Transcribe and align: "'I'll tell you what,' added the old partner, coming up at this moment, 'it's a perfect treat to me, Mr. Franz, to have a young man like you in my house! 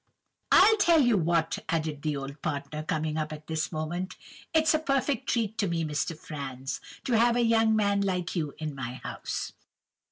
"'I'll 0.51 0.77
tell 0.77 0.99
you 1.03 1.15
what,' 1.15 1.59
added 1.69 2.01
the 2.01 2.17
old 2.17 2.41
partner, 2.41 2.81
coming 2.81 3.17
up 3.17 3.31
at 3.31 3.45
this 3.45 3.71
moment, 3.71 4.15
'it's 4.51 4.73
a 4.73 4.79
perfect 4.79 5.29
treat 5.29 5.59
to 5.59 5.67
me, 5.67 5.85
Mr. 5.85 6.17
Franz, 6.17 6.81
to 7.03 7.13
have 7.13 7.35
a 7.35 7.43
young 7.43 7.75
man 7.75 8.01
like 8.01 8.35
you 8.35 8.55
in 8.57 8.73
my 8.73 8.93
house! 9.03 9.53